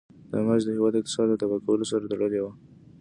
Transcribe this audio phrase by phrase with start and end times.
[0.31, 2.51] دا ماضي د هېواد اقتصاد له تباه کولو سره تړلې وه.